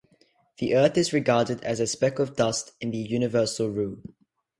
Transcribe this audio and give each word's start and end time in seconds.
The 0.57 0.75
Earth 0.75 0.97
is 0.97 1.13
regarded 1.13 1.63
as 1.63 1.79
"a 1.79 1.85
speck 1.85 2.17
of 2.17 2.35
dust 2.35 2.71
in 2.81 2.89
the 2.89 2.97
universal 2.97 3.69
Rus". 3.69 3.99